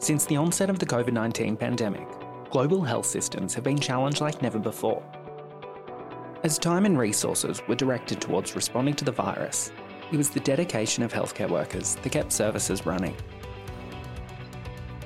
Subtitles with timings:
[0.00, 2.08] Since the onset of the COVID 19 pandemic,
[2.48, 5.02] global health systems have been challenged like never before.
[6.42, 9.70] As time and resources were directed towards responding to the virus,
[10.10, 13.14] it was the dedication of healthcare workers that kept services running.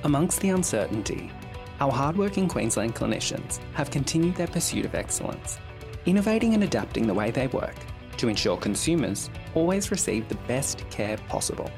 [0.04, 1.32] Amongst the uncertainty,
[1.80, 5.58] our hardworking Queensland clinicians have continued their pursuit of excellence,
[6.06, 7.74] innovating and adapting the way they work
[8.18, 11.68] to ensure consumers always receive the best care possible.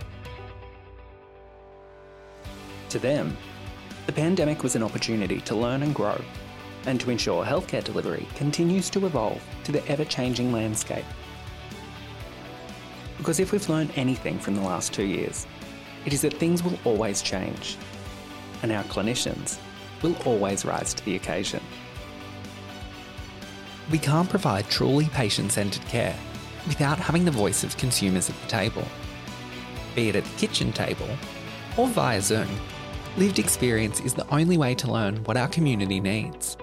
[2.97, 3.37] To them,
[4.07, 6.19] the pandemic was an opportunity to learn and grow,
[6.87, 11.05] and to ensure healthcare delivery continues to evolve to the ever changing landscape.
[13.19, 15.47] Because if we've learned anything from the last two years,
[16.07, 17.77] it is that things will always change,
[18.63, 19.59] and our clinicians
[20.01, 21.61] will always rise to the occasion.
[23.93, 26.17] We can't provide truly patient centred care
[26.67, 28.87] without having the voice of consumers at the table.
[29.95, 31.11] Be it at the kitchen table
[31.77, 32.49] or via Zoom,
[33.17, 36.57] lived experience is the only way to learn what our community needs.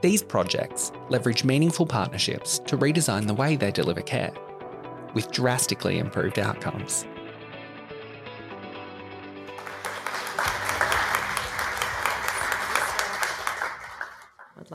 [0.00, 4.32] These projects leverage meaningful partnerships to redesign the way they deliver care,
[5.14, 7.06] with drastically improved outcomes.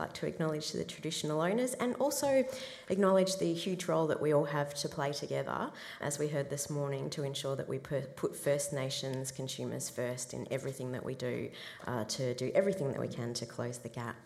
[0.00, 2.44] Like to acknowledge the traditional owners and also
[2.88, 5.70] acknowledge the huge role that we all have to play together,
[6.00, 10.46] as we heard this morning, to ensure that we put First Nations consumers first in
[10.50, 11.50] everything that we do,
[11.86, 14.16] uh, to do everything that we can to close the gap.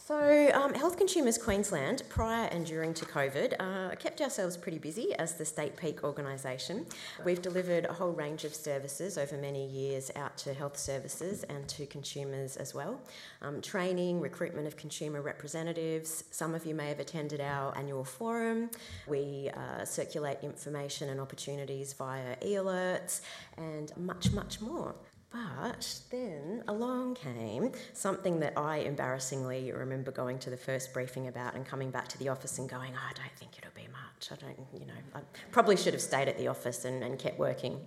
[0.00, 5.12] So, um, Health Consumers Queensland, prior and during to COVID, uh, kept ourselves pretty busy
[5.16, 6.86] as the state peak organisation.
[7.26, 11.68] We've delivered a whole range of services over many years out to health services and
[11.68, 13.00] to consumers as well.
[13.42, 16.24] Um, training, recruitment of consumer representatives.
[16.30, 18.70] Some of you may have attended our annual forum.
[19.06, 23.20] We uh, circulate information and opportunities via e alerts
[23.58, 24.94] and much, much more.
[25.30, 31.54] But then along came something that I embarrassingly remember going to the first briefing about
[31.54, 34.32] and coming back to the office and going, oh, I don't think it'll be much.
[34.32, 37.38] I don't, you know, I probably should have stayed at the office and, and kept
[37.38, 37.80] working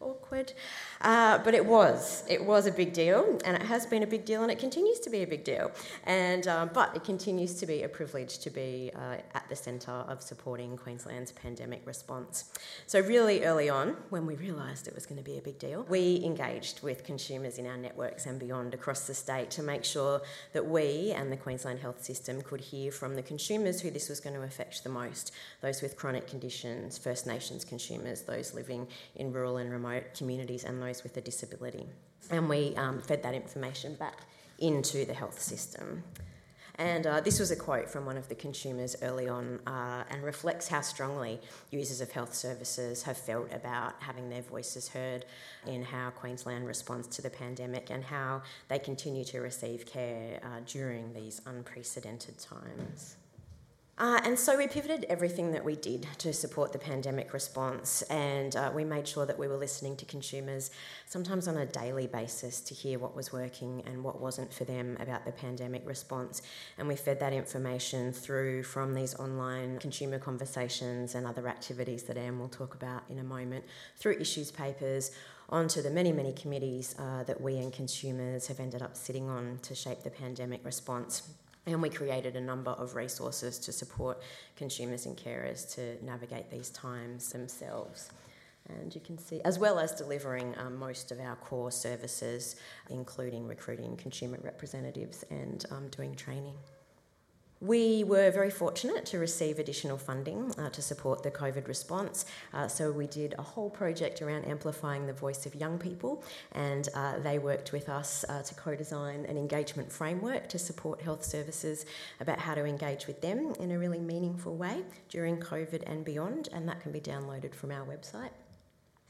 [0.00, 0.52] awkward.
[1.00, 2.24] Uh, but it was.
[2.28, 4.98] It was a big deal, and it has been a big deal, and it continues
[5.00, 5.70] to be a big deal.
[6.04, 9.90] And um, but it continues to be a privilege to be uh, at the centre
[9.90, 12.44] of supporting Queensland's pandemic response.
[12.86, 15.86] So really early on, when we realised it was going to be a big deal,
[15.88, 20.22] we engaged with consumers in our networks and beyond across the state to make sure
[20.52, 24.20] that we and the Queensland Health System could hear from the consumers who this was
[24.20, 28.86] going to affect the most: those with chronic conditions, First Nations consumers, those living
[29.16, 31.86] in rural and remote remote communities and those with a disability.
[32.30, 34.18] And we um, fed that information back
[34.58, 36.04] into the health system.
[36.76, 40.22] And uh, this was a quote from one of the consumers early on uh, and
[40.22, 41.38] reflects how strongly
[41.70, 45.26] users of health services have felt about having their voices heard
[45.66, 50.60] in how Queensland responds to the pandemic and how they continue to receive care uh,
[50.66, 53.16] during these unprecedented times.
[54.00, 58.56] Uh, and so we pivoted everything that we did to support the pandemic response, and
[58.56, 60.70] uh, we made sure that we were listening to consumers,
[61.04, 64.96] sometimes on a daily basis, to hear what was working and what wasn't for them
[65.00, 66.40] about the pandemic response.
[66.78, 72.16] And we fed that information through from these online consumer conversations and other activities that
[72.16, 73.66] Anne will talk about in a moment,
[73.98, 75.10] through issues papers,
[75.50, 79.58] onto the many, many committees uh, that we and consumers have ended up sitting on
[79.60, 81.34] to shape the pandemic response.
[81.70, 84.20] And we created a number of resources to support
[84.56, 88.10] consumers and carers to navigate these times themselves.
[88.68, 92.56] And you can see, as well as delivering um, most of our core services,
[92.88, 96.54] including recruiting consumer representatives and um, doing training.
[97.62, 102.24] We were very fortunate to receive additional funding uh, to support the COVID response.
[102.54, 106.88] Uh, so, we did a whole project around amplifying the voice of young people, and
[106.94, 111.22] uh, they worked with us uh, to co design an engagement framework to support health
[111.22, 111.84] services
[112.20, 116.48] about how to engage with them in a really meaningful way during COVID and beyond,
[116.54, 118.30] and that can be downloaded from our website.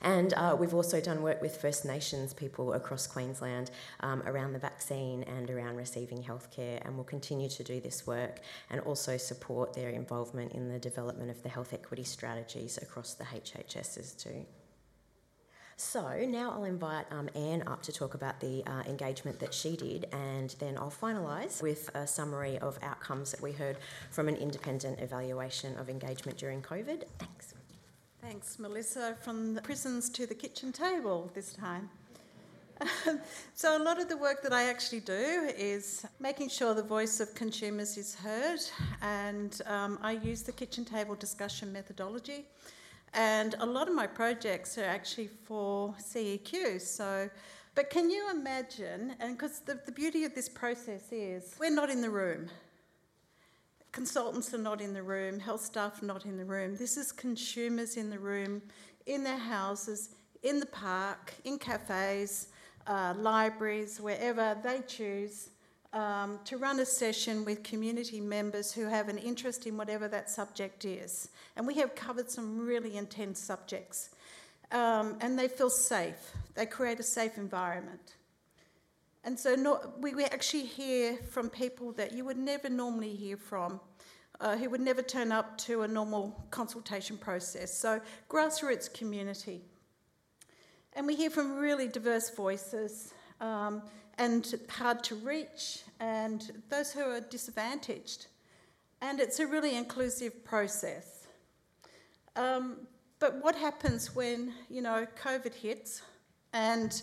[0.03, 3.71] And uh, we've also done work with First Nations people across Queensland
[4.01, 8.41] um, around the vaccine and around receiving healthcare, and we'll continue to do this work
[8.71, 13.25] and also support their involvement in the development of the health equity strategies across the
[13.25, 14.47] HHSs too.
[15.77, 19.77] So now I'll invite um, Anne up to talk about the uh, engagement that she
[19.77, 23.79] did, and then I'll finalise with a summary of outcomes that we heard
[24.11, 27.05] from an independent evaluation of engagement during COVID.
[27.19, 27.55] Thanks.
[28.23, 29.17] Thanks, Melissa.
[29.23, 31.89] From the prisons to the kitchen table this time.
[33.55, 37.21] so, a lot of the work that I actually do is making sure the voice
[37.21, 38.61] of consumers is heard,
[39.01, 42.45] and um, I use the kitchen table discussion methodology.
[43.15, 46.81] And a lot of my projects are actually for CEQ.
[46.81, 47.29] So,
[47.75, 49.15] but can you imagine?
[49.19, 52.49] And because the, the beauty of this process is we're not in the room.
[53.93, 56.77] Consultants are not in the room, health staff not in the room.
[56.77, 58.63] This is consumers in the room,
[59.07, 60.11] in their houses,
[60.43, 62.49] in the park, in cafes,
[62.87, 65.51] uh, libraries, wherever they choose
[65.93, 70.31] um, to run a session with community members who have an interest in whatever that
[70.31, 71.31] subject is.
[71.57, 74.11] And we have covered some really intense subjects.
[74.71, 78.15] Um, and they feel safe, they create a safe environment.
[79.25, 83.37] And so not, we, we actually hear from people that you would never normally hear
[83.37, 83.81] from,
[84.41, 87.77] uh, who would never turn up to a normal consultation process.
[87.77, 88.01] So,
[88.31, 89.61] grassroots community.
[90.95, 93.83] And we hear from really diverse voices um,
[94.19, 98.27] and hard to reach, and those who are disadvantaged.
[99.03, 101.27] And it's a really inclusive process.
[102.37, 102.87] Um,
[103.19, 106.03] but what happens when, you know, COVID hits?
[106.53, 107.01] And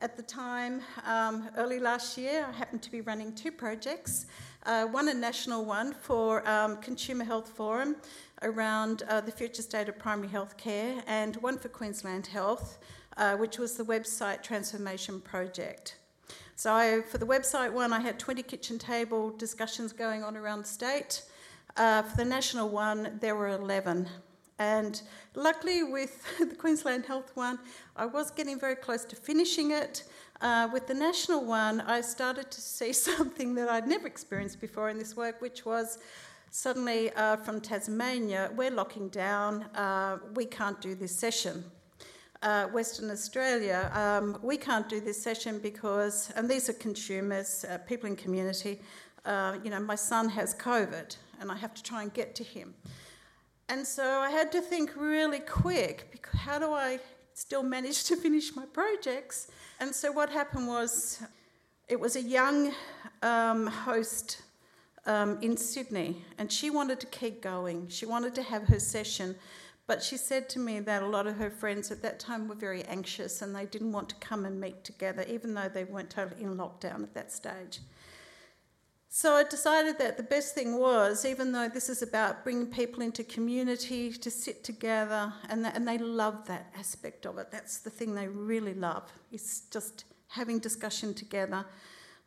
[0.00, 4.26] at the time, um, early last year, I happened to be running two projects.
[4.64, 7.96] Uh, one, a national one for um, Consumer Health Forum
[8.42, 12.78] around uh, the future state of primary health care, and one for Queensland Health,
[13.16, 15.96] uh, which was the website transformation project.
[16.56, 20.62] So, I, for the website one, I had 20 kitchen table discussions going on around
[20.62, 21.22] the state.
[21.76, 24.08] Uh, for the national one, there were 11.
[24.58, 25.00] And
[25.34, 27.58] luckily, with the Queensland Health one,
[27.96, 30.04] I was getting very close to finishing it.
[30.40, 34.90] Uh, with the national one, I started to see something that I'd never experienced before
[34.90, 35.98] in this work, which was
[36.50, 41.64] suddenly uh, from Tasmania, we're locking down, uh, we can't do this session
[42.42, 47.78] uh, Western Australia, um, we can't do this session because, and these are consumers, uh,
[47.78, 48.80] people in community,
[49.24, 52.44] uh, you know, my son has COVID and I have to try and get to
[52.44, 52.74] him.
[53.68, 57.00] And so I had to think really quick how do I
[57.34, 59.48] still manage to finish my projects?
[59.80, 61.22] And so what happened was
[61.88, 62.72] it was a young
[63.22, 64.42] um, host
[65.06, 67.88] um, in Sydney and she wanted to keep going.
[67.88, 69.36] She wanted to have her session
[69.86, 72.56] but she said to me that a lot of her friends at that time were
[72.56, 76.10] very anxious and they didn't want to come and meet together, even though they weren't
[76.10, 77.80] totally in lockdown at that stage.
[79.08, 83.02] So I decided that the best thing was, even though this is about bringing people
[83.02, 87.50] into community to sit together, and, that, and they love that aspect of it.
[87.50, 89.10] That's the thing they really love.
[89.32, 91.64] It's just having discussion together,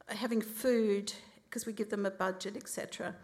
[0.07, 1.13] having food
[1.45, 3.15] because we give them a budget, etc.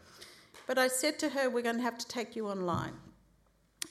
[0.67, 2.93] But I said to her, "We're going to have to take you online."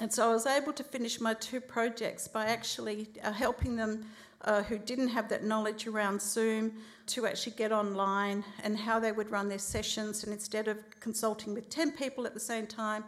[0.05, 4.05] And so I was able to finish my two projects by actually uh, helping them
[4.43, 6.73] uh, who didn't have that knowledge around Zoom
[7.06, 10.23] to actually get online and how they would run their sessions.
[10.23, 13.03] And instead of consulting with 10 people at the same time,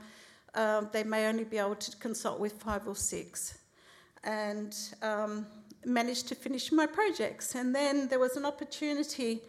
[0.55, 3.59] uh, they may only be able to consult with five or six.
[4.25, 5.47] And um,
[5.85, 7.57] managed to finish my projects.
[7.57, 9.43] And then there was an opportunity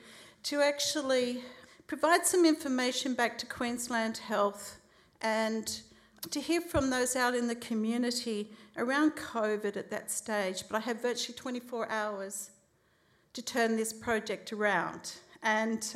[0.44, 1.46] to actually
[1.88, 4.82] provide some information back to Queensland Health
[5.22, 5.80] and
[6.31, 10.80] to hear from those out in the community around COVID at that stage, but I
[10.81, 12.52] had virtually 24 hours
[13.34, 15.14] to turn this project around.
[15.44, 15.96] And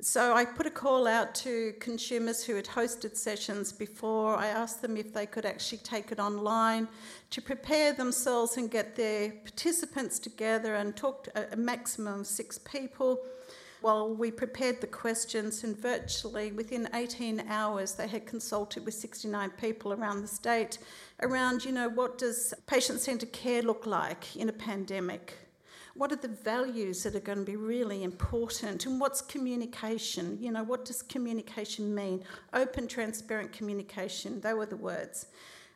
[0.00, 4.36] so I put a call out to consumers who had hosted sessions before.
[4.36, 6.88] I asked them if they could actually take it online
[7.30, 12.58] to prepare themselves and get their participants together and talk to a maximum of six
[12.58, 13.20] people
[13.82, 19.50] well, we prepared the questions, and virtually within 18 hours, they had consulted with 69
[19.50, 20.78] people around the state
[21.22, 25.38] around, you know, what does patient centred care look like in a pandemic?
[25.94, 28.86] What are the values that are going to be really important?
[28.86, 30.38] And what's communication?
[30.40, 32.24] You know, what does communication mean?
[32.54, 35.26] Open, transparent communication, they were the words.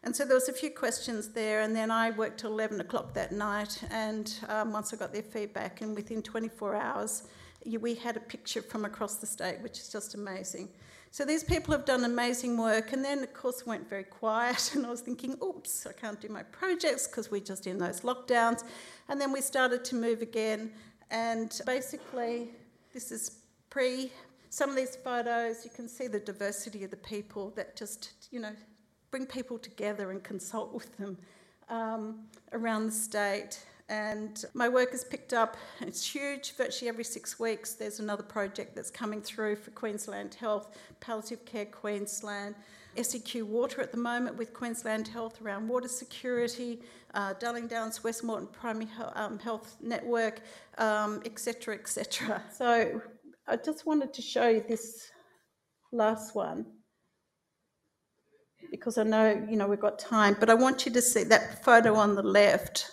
[0.02, 3.12] And so there was a few questions there, and then I worked till 11 o'clock
[3.14, 3.82] that night.
[3.90, 7.24] And um, once I got their feedback, and within 24 hours,
[7.80, 10.68] we had a picture from across the state, which is just amazing.
[11.10, 14.86] So these people have done amazing work, and then of course went very quiet, and
[14.86, 18.64] I was thinking, oops, I can't do my projects because we're just in those lockdowns.
[19.08, 20.72] And then we started to move again,
[21.10, 22.50] and basically,
[22.92, 23.38] this is
[23.70, 24.12] pre.
[24.50, 28.40] Some of these photos, you can see the diversity of the people that just, you
[28.40, 28.52] know,
[29.10, 31.18] bring people together and consult with them
[31.68, 32.20] um,
[32.52, 33.64] around the state.
[33.88, 37.74] And my work is picked up, it's huge, virtually every six weeks.
[37.74, 42.56] There's another project that's coming through for Queensland Health, Palliative Care Queensland,
[43.00, 46.80] SEQ Water at the moment with Queensland Health around water security,
[47.14, 50.40] uh, Darling Downs West Moreton Primary um, Health Network,
[50.78, 52.42] etc., um, etc.
[52.44, 53.00] Et so
[53.46, 55.10] I just wanted to show you this
[55.92, 56.66] last one.
[58.70, 61.64] because I know, you know, we've got time, but I want you to see that
[61.64, 62.90] photo on the left.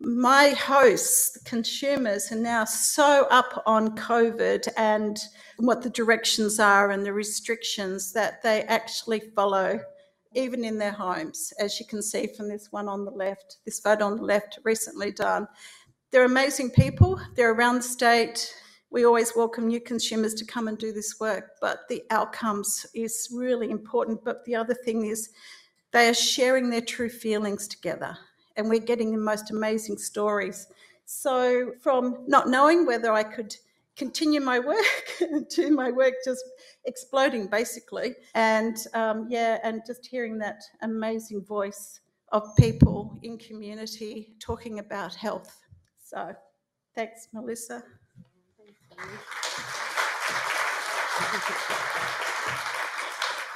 [0.00, 5.18] My hosts, the consumers, are now so up on COVID and
[5.56, 9.80] what the directions are and the restrictions that they actually follow,
[10.34, 13.80] even in their homes, as you can see from this one on the left, this
[13.80, 15.48] photo on the left, recently done.
[16.12, 18.54] They're amazing people, they're around the state,
[18.90, 23.28] we always welcome new consumers to come and do this work, but the outcomes is
[23.32, 24.24] really important.
[24.24, 25.30] But the other thing is
[25.92, 28.16] they are sharing their true feelings together
[28.58, 30.66] and we're getting the most amazing stories.
[31.06, 33.56] So, from not knowing whether I could
[33.96, 34.78] continue my work
[35.50, 36.44] to my work just
[36.84, 42.00] exploding basically, and um, yeah, and just hearing that amazing voice
[42.32, 45.64] of people in community talking about health.
[46.04, 46.34] So,
[46.94, 47.82] thanks, Melissa.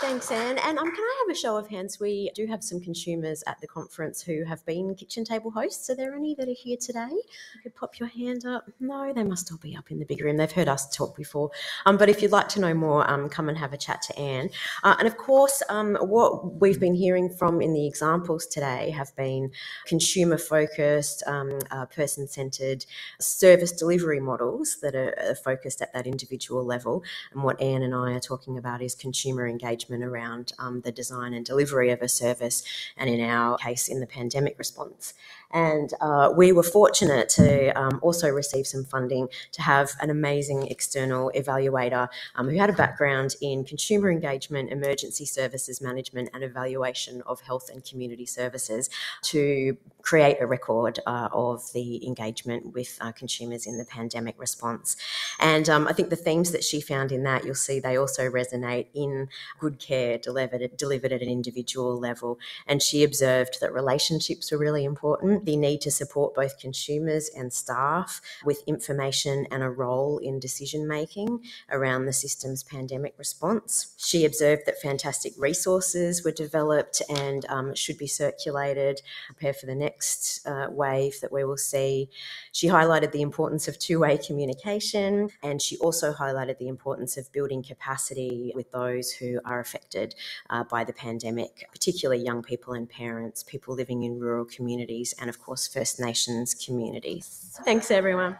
[0.02, 0.58] Thanks, Anne.
[0.58, 2.00] And um, can I have a show of hands?
[2.00, 5.88] We do have some consumers at the conference who have been kitchen table hosts.
[5.90, 7.08] Are there any that are here today?
[7.08, 8.68] You could pop your hand up.
[8.80, 10.38] No, they must all be up in the big room.
[10.38, 11.52] They've heard us talk before.
[11.86, 14.18] Um, but if you'd like to know more, um, come and have a chat to
[14.18, 14.50] Anne.
[14.82, 19.14] Uh, and of course, um, what we've been hearing from in the examples today have
[19.14, 19.52] been
[19.86, 22.84] consumer focused, um, uh, person centered
[23.20, 27.04] service delivery models that are, are focused at that individual level.
[27.32, 30.92] And what Anne and I are talking about is consumer engagement engagement around um, the
[30.92, 32.64] design and delivery of a service,
[32.96, 35.14] and in our case, in the pandemic response.
[35.52, 40.66] And uh, we were fortunate to um, also receive some funding to have an amazing
[40.68, 47.22] external evaluator um, who had a background in consumer engagement, emergency services management, and evaluation
[47.26, 48.88] of health and community services
[49.22, 54.96] to create a record uh, of the engagement with uh, consumers in the pandemic response.
[55.38, 58.28] And um, I think the themes that she found in that, you'll see they also
[58.30, 62.38] resonate in good care delivered, delivered at an individual level.
[62.66, 67.52] And she observed that relationships were really important the need to support both consumers and
[67.52, 73.94] staff with information and a role in decision making around the system's pandemic response.
[73.96, 79.74] She observed that fantastic resources were developed and um, should be circulated, prepare for the
[79.74, 82.08] next uh, wave that we will see.
[82.52, 87.32] She highlighted the importance of two way communication and she also highlighted the importance of
[87.32, 90.14] building capacity with those who are affected
[90.50, 95.30] uh, by the pandemic, particularly young people and parents, people living in rural communities, and
[95.30, 97.58] of course, First Nations communities.
[97.64, 98.38] Thanks, everyone.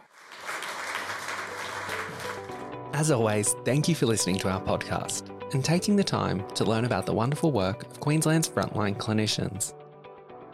[2.93, 6.85] As always, thank you for listening to our podcast and taking the time to learn
[6.85, 9.73] about the wonderful work of Queensland's frontline clinicians.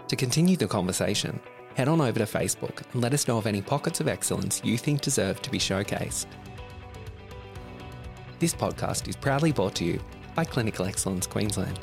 [0.07, 1.39] To continue the conversation,
[1.75, 4.77] head on over to Facebook and let us know of any pockets of excellence you
[4.77, 6.27] think deserve to be showcased.
[8.39, 9.99] This podcast is proudly brought to you
[10.35, 11.79] by Clinical Excellence Queensland.